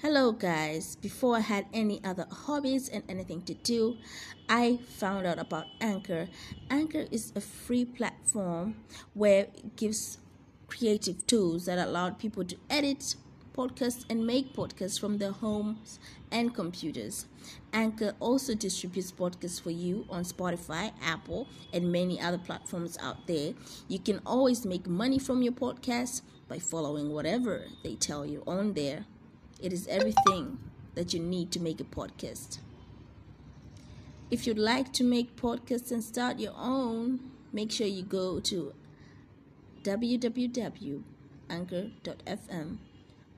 [0.00, 0.94] Hello, guys.
[0.94, 3.96] Before I had any other hobbies and anything to do,
[4.48, 6.28] I found out about Anchor.
[6.70, 8.76] Anchor is a free platform
[9.14, 10.18] where it gives
[10.68, 13.16] creative tools that allow people to edit
[13.56, 15.98] podcasts and make podcasts from their homes
[16.30, 17.26] and computers.
[17.72, 23.52] Anchor also distributes podcasts for you on Spotify, Apple, and many other platforms out there.
[23.88, 28.74] You can always make money from your podcast by following whatever they tell you on
[28.74, 29.06] there.
[29.60, 30.58] It is everything
[30.94, 32.58] that you need to make a podcast.
[34.30, 37.18] If you'd like to make podcasts and start your own,
[37.52, 38.72] make sure you go to
[39.82, 41.02] www.anchor.fm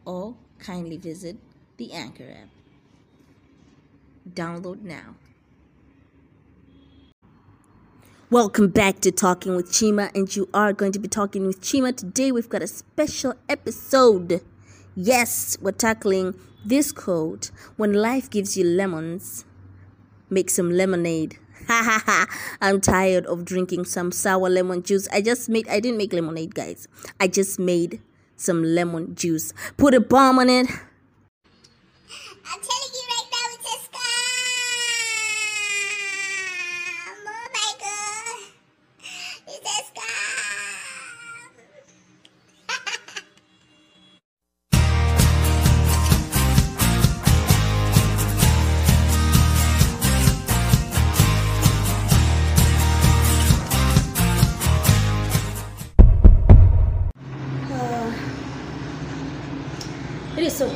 [0.05, 1.37] or kindly visit
[1.79, 2.49] the Anchor app.
[4.29, 5.15] Download now.
[8.29, 11.97] Welcome back to Talking with Chima, and you are going to be talking with Chima.
[11.97, 14.43] Today, we've got a special episode.
[14.97, 19.45] Yes, we're tackling this quote when life gives you lemons,
[20.29, 21.39] make some lemonade.
[21.69, 22.27] Ha ha ha.
[22.61, 25.07] I'm tired of drinking some sour lemon juice.
[25.13, 26.89] I just made, I didn't make lemonade, guys.
[27.21, 28.01] I just made
[28.35, 29.53] some lemon juice.
[29.77, 30.67] Put a bomb on it.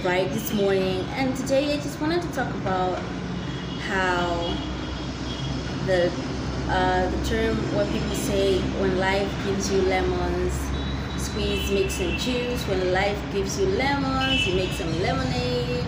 [0.04, 2.98] bright this morning, and today I just wanted to talk about
[3.88, 4.54] how
[5.86, 6.12] the
[6.68, 10.52] uh, the term what people say when life gives you lemons,
[11.16, 12.62] squeeze, make some juice.
[12.68, 15.86] When life gives you lemons, you make some lemonade.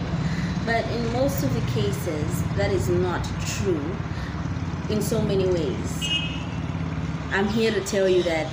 [0.65, 3.23] But in most of the cases, that is not
[3.59, 3.85] true.
[4.89, 6.09] In so many ways,
[7.33, 8.47] I'm here to tell you that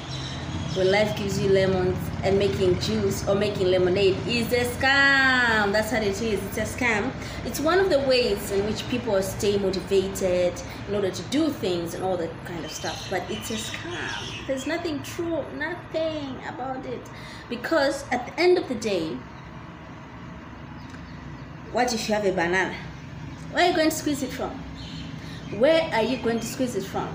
[0.76, 5.72] when life gives you lemons and making juice or making lemonade is a scam.
[5.72, 6.42] That's what it is.
[6.44, 7.12] It's a scam.
[7.46, 10.54] It's one of the ways in which people stay motivated
[10.88, 13.08] in order to do things and all that kind of stuff.
[13.10, 14.48] But it's a scam.
[14.48, 17.02] There's nothing true, nothing about it.
[17.50, 19.18] Because at the end of the day,
[21.72, 22.76] what if you have a banana?
[23.52, 24.52] Where are you going to squeeze it from?
[25.60, 27.10] Where are you going to squeeze it from?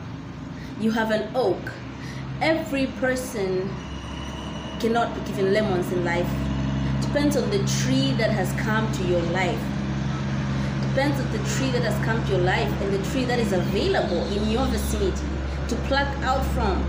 [0.78, 1.72] You have an oak
[2.40, 3.68] every person
[4.80, 6.28] cannot be given lemons in life.
[7.02, 9.60] Depends on the tree that has come to your life.
[10.88, 13.52] Depends on the tree that has come to your life and the tree that is
[13.52, 15.24] available in your vicinity
[15.68, 16.82] to pluck out from.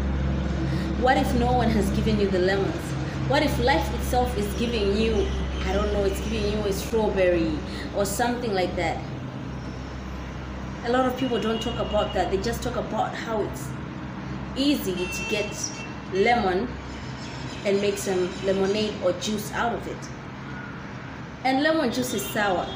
[1.01, 2.75] What if no one has given you the lemons?
[3.29, 5.27] What if life itself is giving you,
[5.65, 7.57] I don't know, it's giving you a strawberry
[7.95, 9.01] or something like that?
[10.85, 12.31] A lot of people don't talk about that.
[12.31, 13.67] They just talk about how it's
[14.55, 15.71] easy to get
[16.13, 16.67] lemon
[17.65, 19.97] and make some lemonade or juice out of it.
[21.43, 22.67] And lemon juice is sour.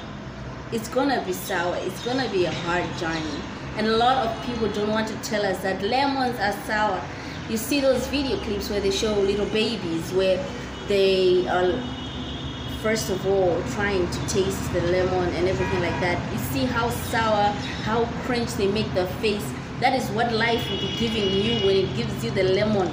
[0.71, 1.75] It's gonna be sour.
[1.81, 3.39] It's gonna be a hard journey.
[3.77, 7.01] And a lot of people don't want to tell us that lemons are sour.
[7.49, 10.43] You see those video clips where they show little babies where
[10.87, 11.81] they are
[12.81, 16.33] first of all trying to taste the lemon and everything like that.
[16.33, 17.51] You see how sour,
[17.83, 19.45] how cringe they make the face
[19.83, 22.89] that is what life will be giving you when it gives you the lemon.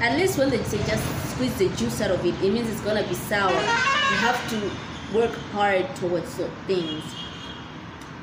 [0.00, 2.80] At least when they say just squeeze the juice out of it, it means it's
[2.82, 3.50] gonna be sour.
[3.50, 7.02] You have to work hard towards those things.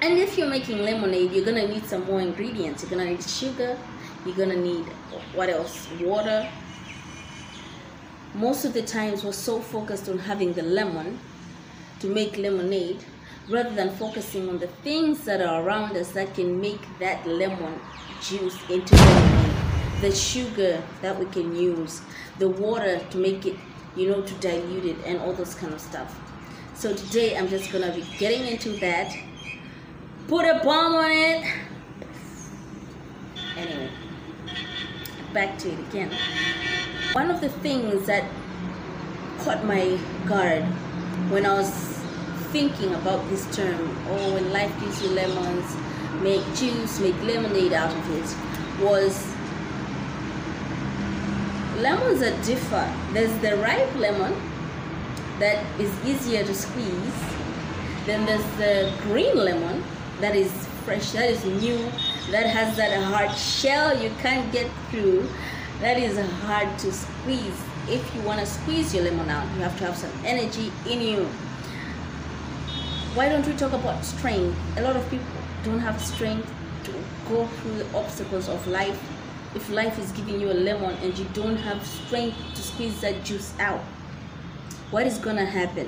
[0.01, 2.83] And if you're making lemonade, you're gonna need some more ingredients.
[2.83, 3.77] You're gonna need sugar.
[4.25, 4.85] You're gonna need
[5.35, 5.89] what else?
[5.99, 6.49] Water.
[8.33, 11.19] Most of the times, we're so focused on having the lemon
[11.99, 13.03] to make lemonade
[13.49, 17.77] rather than focusing on the things that are around us that can make that lemon
[18.21, 19.50] juice into lemonade
[20.01, 22.01] the sugar that we can use
[22.39, 23.55] the water to make it
[23.95, 26.19] you know to dilute it and all those kind of stuff.
[26.73, 29.15] So today i'm just gonna be getting into that.
[30.27, 31.53] Put a bomb on it.
[33.57, 33.89] Anyway
[35.33, 36.11] back to it again.
[37.13, 38.29] One of the things that
[39.39, 39.97] caught my
[40.27, 40.63] guard
[41.33, 41.69] when i was
[42.51, 45.65] thinking about this term oh when life gives you lemons
[46.21, 49.30] make juice make lemonade out of it was
[51.81, 54.33] lemons are different there's the ripe lemon
[55.39, 57.21] that is easier to squeeze
[58.05, 59.83] then there's the green lemon
[60.19, 60.51] that is
[60.85, 61.79] fresh that is new
[62.31, 65.27] that has that hard shell you can't get through
[65.81, 67.59] that is hard to squeeze.
[67.89, 71.01] If you want to squeeze your lemon out you have to have some energy in
[71.01, 71.25] you.
[73.15, 74.55] Why don't we talk about strength?
[74.77, 75.25] A lot of people
[75.63, 76.47] don't have strength
[76.83, 76.91] to
[77.27, 79.01] go through the obstacles of life
[79.55, 83.23] if life is giving you a lemon and you don't have strength to squeeze that
[83.23, 83.81] juice out
[84.91, 85.87] what is gonna happen?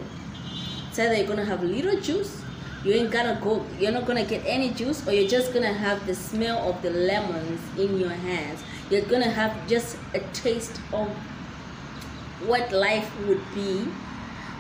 [0.89, 2.41] It's either you're gonna have little juice
[2.83, 6.05] you ain't gonna go you're not gonna get any juice or you're just gonna have
[6.05, 8.61] the smell of the lemons in your hands.
[8.89, 11.09] You're gonna have just a taste of
[12.45, 13.87] what life would be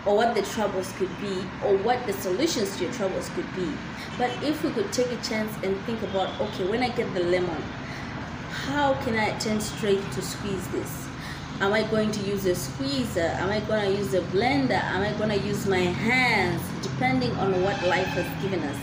[0.05, 3.69] or what the troubles could be or what the solutions to your troubles could be.
[4.17, 7.23] But if we could take a chance and think about okay when i get the
[7.23, 7.61] lemon
[8.67, 11.07] how can i turn straight to squeeze this?
[11.59, 13.31] Am i going to use a squeezer?
[13.41, 14.81] Am i going to use a blender?
[14.81, 16.61] Am i going to use my hands?
[16.81, 18.79] Depending on what life has given us.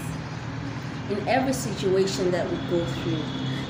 [1.11, 3.23] In every situation that we go through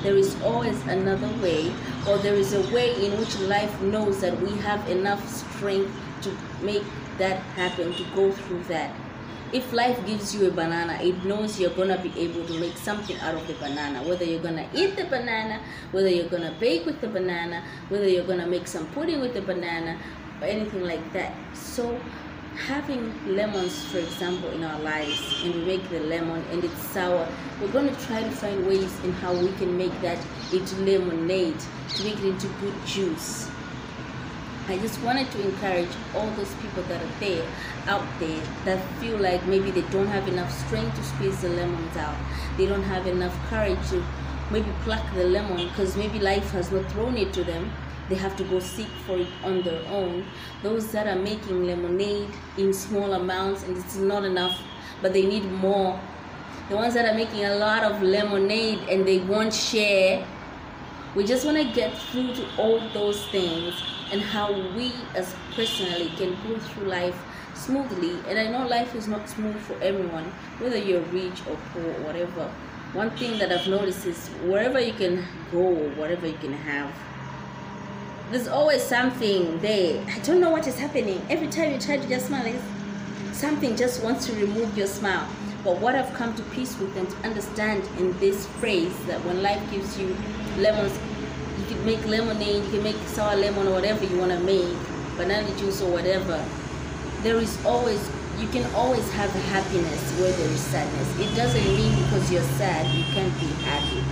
[0.02, 1.72] there is always another way
[2.08, 5.92] or there is a way in which life knows that we have enough strength
[6.22, 6.82] to make
[7.18, 8.94] that happen to go through that
[9.52, 13.16] if life gives you a banana it knows you're gonna be able to make something
[13.20, 14.02] out of the banana.
[14.02, 15.60] Whether you're gonna eat the banana
[15.92, 19.42] whether you're gonna bake with the banana whether you're gonna make some pudding with the
[19.42, 19.98] banana
[20.40, 21.32] or anything like that.
[21.54, 21.98] So
[22.56, 27.26] having lemons for example in our lives and we make the lemon and it's sour
[27.60, 30.18] we're going to try to find ways in how we can make that
[30.52, 33.50] into lemonade to make it into good juice
[34.70, 37.44] I just wanted to encourage all those people that are there,
[37.88, 41.96] out there, that feel like maybe they don't have enough strength to squeeze the lemons
[41.96, 42.14] out.
[42.56, 44.00] They don't have enough courage to
[44.52, 47.72] maybe pluck the lemon because maybe life has not thrown it to them.
[48.08, 50.24] They have to go seek for it on their own.
[50.62, 54.56] Those that are making lemonade in small amounts and it's not enough,
[55.02, 55.98] but they need more.
[56.68, 60.24] The ones that are making a lot of lemonade and they won't share.
[61.16, 63.74] We just want to get through to all those things
[64.12, 67.16] and how we as personally can go through life
[67.54, 68.18] smoothly.
[68.28, 70.24] And i know life is not smooth for everyone
[70.58, 72.50] whether you're rich or poor or whatever.
[72.92, 75.70] One thing that i've noticed is wherever you can go
[76.00, 76.92] whatever you can have
[78.30, 80.04] there's always something there.
[80.08, 81.20] I don't know what is happening.
[81.28, 82.54] Every time you try to just smile
[83.32, 85.28] something just wants to remove your smile.
[85.64, 89.42] But what i've come to peace with and to understand in this phrase that when
[89.42, 90.16] life gives you
[90.58, 90.96] lemons
[91.84, 94.76] make lemonade, you can make sour lemon or whatever you want to make,
[95.16, 96.42] banana juice or whatever.
[97.22, 98.00] There is always,
[98.38, 101.20] you can always have happiness where there is sadness.
[101.20, 104.02] It doesn't mean because you're sad, you can't be happy.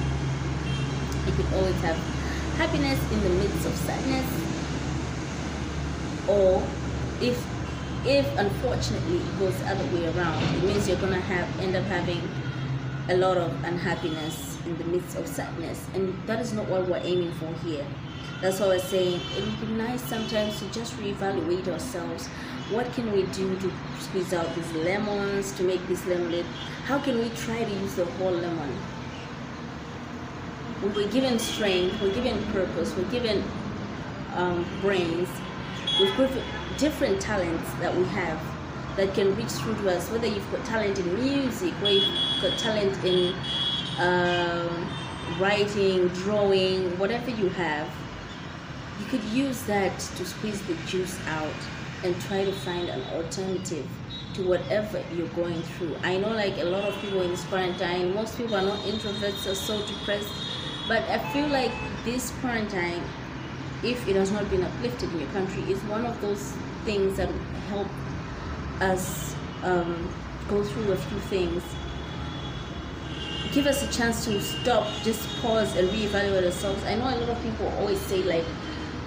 [1.31, 1.97] You can always have
[2.57, 4.27] happiness in the midst of sadness.
[6.29, 6.63] Or
[7.21, 7.39] if
[8.07, 11.85] if unfortunately it goes the other way around, it means you're gonna have end up
[11.85, 12.21] having
[13.09, 15.87] a lot of unhappiness in the midst of sadness.
[15.95, 17.87] And that is not what we're aiming for here.
[18.41, 19.21] That's why we're saying.
[19.37, 22.29] It would be nice sometimes to just reevaluate ourselves.
[22.71, 26.45] What can we do to squeeze out these lemons to make this lemonade?
[26.85, 28.77] How can we try to use the whole lemon?
[30.83, 33.43] We're given strength we're given purpose we're given
[34.37, 35.29] um, brains.
[35.99, 36.31] With
[36.79, 38.41] different talents that we have
[38.97, 40.11] that can reach through to us.
[40.11, 43.35] Whether you've got talent in music or you've got talent in
[43.99, 44.89] um,
[45.39, 47.89] writing, drawing, whatever you have,
[49.01, 51.53] you could use that to squeeze the juice out
[52.05, 53.87] and try to find an alternative
[54.35, 55.97] to whatever you're going through.
[56.03, 59.51] I know like a lot of people in this quarantine, most people are not introverts
[59.51, 60.29] or so depressed,
[60.87, 61.73] but I feel like
[62.05, 63.03] this quarantine,
[63.83, 66.53] if it has not been uplifted in your country, is one of those
[66.85, 67.29] things that
[67.69, 67.89] help
[68.81, 69.35] us
[69.65, 70.09] um,
[70.49, 71.63] go through a few things
[73.53, 76.83] give us a chance to stop, just pause and reevaluate ourselves.
[76.85, 78.45] I know a lot of people always say like,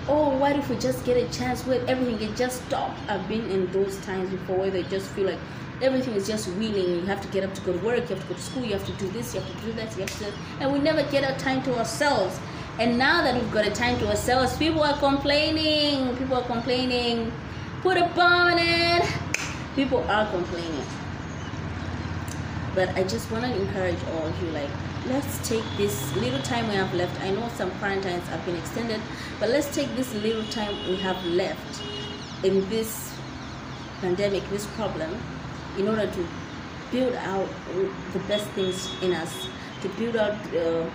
[0.07, 2.95] oh, what if we just get a chance where everything can just stop?
[3.07, 5.39] I've been in those times before where they just feel like
[5.81, 6.95] everything is just wheeling.
[6.95, 8.63] You have to get up to go to work, you have to go to school,
[8.63, 10.79] you have to do this, you have to do that, you have to, and we
[10.79, 12.39] never get our time to ourselves.
[12.79, 16.15] And now that we've got a time to ourselves, people are complaining.
[16.17, 17.31] People are complaining.
[17.81, 19.13] Put a bomb in it.
[19.75, 21.00] People are complaining
[22.75, 24.69] but i just want to encourage all of you like
[25.07, 27.19] let's take this little time we have left.
[27.21, 29.01] I know some quarantines have been extended
[29.39, 31.81] but let's take this little time we have left
[32.43, 33.13] in this
[33.99, 35.17] pandemic this problem
[35.77, 36.27] in order to
[36.91, 37.47] build out
[38.13, 39.47] the best things in us
[39.81, 40.85] to build out uh,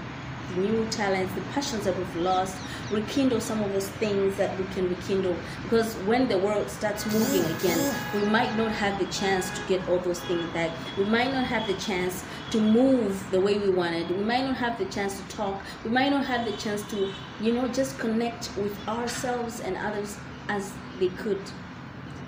[0.55, 2.57] the new talents, the passions that we've lost,
[2.91, 5.37] rekindle some of those things that we can rekindle.
[5.63, 9.87] Because when the world starts moving again, we might not have the chance to get
[9.89, 10.71] all those things back.
[10.97, 14.09] We might not have the chance to move the way we wanted.
[14.11, 15.61] We might not have the chance to talk.
[15.85, 20.17] We might not have the chance to, you know, just connect with ourselves and others
[20.49, 21.41] as they could.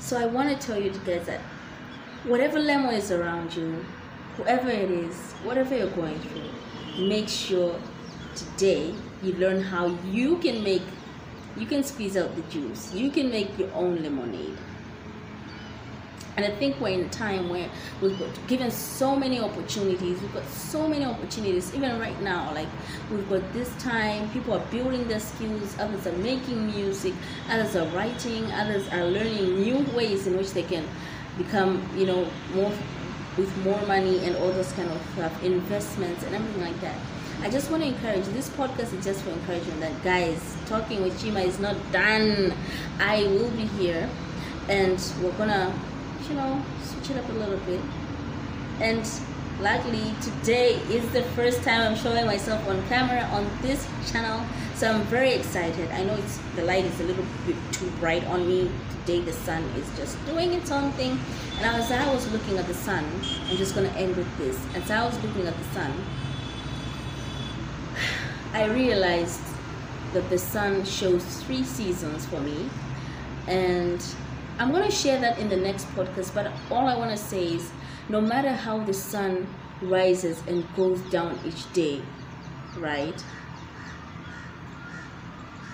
[0.01, 1.41] So I want to tell you guys that
[2.25, 3.85] whatever lemon is around you,
[4.37, 7.79] whoever it is, whatever you're going through, make sure
[8.39, 10.83] today you learn how you can make,
[11.57, 12.95] you can squeeze out the juice.
[12.95, 14.57] You can make your own lemonade.
[16.37, 17.69] And I think we're in a time where
[18.01, 20.21] we've got given so many opportunities.
[20.23, 22.55] We've got so many opportunities, even right now.
[22.55, 22.69] Like
[23.11, 27.15] we've got this time, people are building their skills, others are making music,
[27.51, 30.87] others are writing, others are learning new ways in which they can
[31.39, 32.73] become, you know, more
[33.37, 36.99] with more money and all those kind of uh, investments and everything like that.
[37.41, 41.21] I just want to encourage this podcast is just for encouragement that guys, talking with
[41.23, 42.53] Chima is not done.
[42.99, 44.09] I will be here
[44.69, 45.73] and we're gonna
[46.29, 47.81] you know, switch it up a little bit.
[48.81, 49.09] And
[49.61, 54.45] luckily today is the first time I'm showing myself on camera on this channel.
[54.75, 55.91] So I'm very excited.
[55.93, 58.71] I know it's the light is a little bit too bright on me.
[59.01, 61.19] Today the sun is just doing its own thing.
[61.59, 63.05] And as I was looking at the sun,
[63.49, 64.59] I'm just gonna end with this.
[64.75, 65.93] As I was looking at the sun,
[68.59, 69.41] I realized
[70.13, 72.69] that the sun shows three seasons for me.
[73.47, 74.05] And
[74.59, 77.55] I'm going to share that in the next podcast, but all I want to say
[77.55, 77.71] is
[78.09, 79.47] no matter how the sun
[79.81, 82.03] rises and goes down each day,
[82.79, 83.23] right?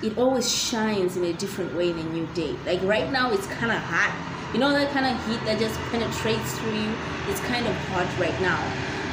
[0.03, 2.55] It always shines in a different way in a new day.
[2.67, 4.12] Like right now, it's kind of hot.
[4.53, 6.93] You know that kind of heat that just penetrates through you?
[7.29, 8.61] It's kind of hot right now.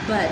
[0.09, 0.29] But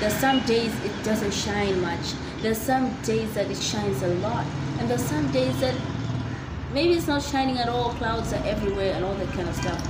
[0.00, 2.14] there's some days it doesn't shine much.
[2.44, 4.44] There's some days that it shines a lot.
[4.78, 5.74] And there's some days that
[6.74, 9.80] maybe it's not shining at all clouds are everywhere and all that kind of stuff.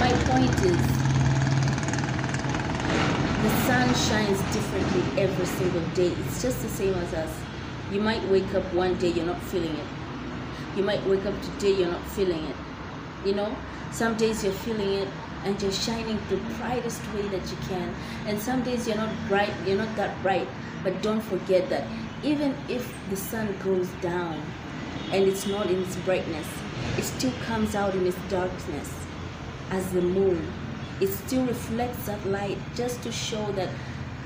[0.00, 0.82] My point is
[3.44, 6.12] the sun shines differently every single day.
[6.26, 7.32] It's just the same as us.
[7.92, 9.86] You might wake up one day you're not feeling it.
[10.76, 12.56] You might wake up today you're not feeling it.
[13.24, 13.56] You know
[13.92, 15.08] some days you're feeling it
[15.44, 17.94] and you're shining the brightest way that you can
[18.26, 20.48] and some days you're not bright you're not that bright
[20.82, 21.86] but don't forget that
[22.22, 24.40] even if the sun goes down
[25.12, 26.46] and it's not in its brightness.
[26.96, 28.94] It still comes out in its darkness
[29.70, 30.46] as the moon.
[31.00, 33.68] It still reflects that light just to show that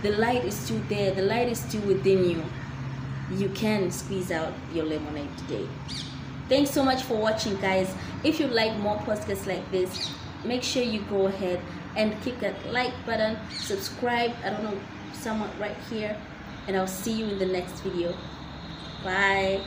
[0.02, 2.44] the light is still there, the light is still within you.
[3.30, 5.68] You can squeeze out your lemonade today.
[6.48, 7.94] Thanks so much for watching, guys.
[8.24, 10.10] If you like more podcasts like this,
[10.44, 11.60] make sure you go ahead
[11.96, 14.32] and click that like button, subscribe.
[14.44, 14.78] I don't know,
[15.12, 16.16] someone right here,
[16.66, 18.14] and I'll see you in the next video.
[19.04, 19.60] Bye.